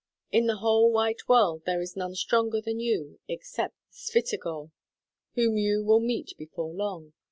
"In 0.31 0.47
the 0.47 0.55
whole 0.57 0.91
white 0.91 1.29
world 1.29 1.61
there 1.67 1.79
is 1.79 1.95
none 1.95 2.15
stronger 2.15 2.59
than 2.59 2.79
you 2.79 3.19
except 3.27 3.75
Svyatogor, 3.91 4.71
whom 5.35 5.57
you 5.57 5.83
will 5.83 5.99
meet 5.99 6.33
before 6.39 6.73
long. 6.73 7.13